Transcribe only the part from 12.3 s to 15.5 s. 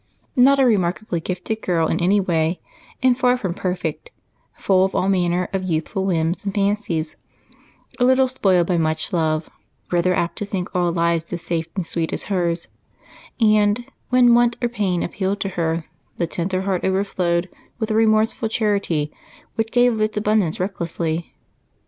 own; and, when want or pain appealed to